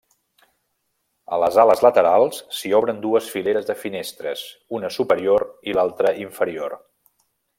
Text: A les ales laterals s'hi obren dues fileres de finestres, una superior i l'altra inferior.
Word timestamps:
A 1.35 1.37
les 1.43 1.57
ales 1.63 1.83
laterals 1.87 2.39
s'hi 2.59 2.71
obren 2.79 3.03
dues 3.03 3.29
fileres 3.35 3.69
de 3.69 3.77
finestres, 3.83 4.43
una 4.79 4.93
superior 4.97 5.47
i 5.73 5.77
l'altra 5.79 6.17
inferior. 6.27 6.77